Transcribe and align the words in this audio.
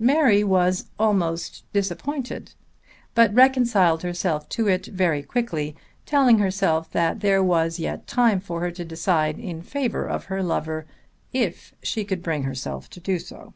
Mary 0.00 0.42
was 0.42 0.86
almost 0.98 1.62
disappointed; 1.72 2.52
but 3.14 3.32
reconciled 3.32 4.02
herself 4.02 4.48
to 4.48 4.66
it 4.66 4.86
very 4.86 5.22
quickly, 5.22 5.76
telling 6.04 6.40
herself 6.40 6.90
that 6.90 7.20
there 7.20 7.44
was 7.44 7.78
yet 7.78 8.04
time 8.08 8.40
for 8.40 8.58
her 8.60 8.72
to 8.72 8.84
decide 8.84 9.38
in 9.38 9.62
favour 9.62 10.04
of 10.04 10.24
her 10.24 10.42
lover 10.42 10.84
if 11.32 11.76
she 11.80 12.04
could 12.04 12.24
bring 12.24 12.42
herself 12.42 12.90
to 12.90 12.98
do 12.98 13.20
so. 13.20 13.54